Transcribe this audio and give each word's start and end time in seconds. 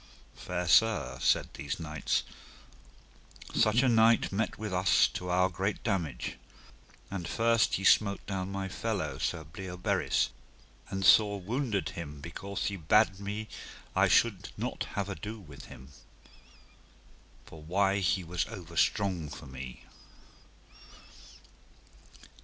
Fair 0.35 0.67
sir, 0.67 1.19
said 1.21 1.47
these 1.53 1.79
knights, 1.79 2.23
such 3.53 3.83
a 3.83 3.87
knight 3.87 4.31
met 4.31 4.57
with 4.57 4.73
us 4.73 5.05
to 5.07 5.29
our 5.29 5.47
great 5.47 5.83
damage. 5.83 6.37
And 7.11 7.27
first 7.27 7.75
he 7.75 7.83
smote 7.83 8.25
down 8.25 8.51
my 8.51 8.67
fellow, 8.67 9.19
Sir 9.19 9.43
Bleoberis, 9.43 10.29
and 10.89 11.05
sore 11.05 11.39
wounded 11.39 11.89
him 11.89 12.19
because 12.19 12.65
he 12.65 12.77
bade 12.77 13.19
me 13.19 13.47
I 13.95 14.07
should 14.07 14.49
not 14.57 14.85
have 14.95 15.07
ado 15.07 15.37
with 15.39 15.65
him, 15.65 15.89
for 17.45 17.61
why 17.61 17.99
he 17.99 18.23
was 18.23 18.47
overstrong 18.47 19.29
for 19.29 19.45
me. 19.45 19.83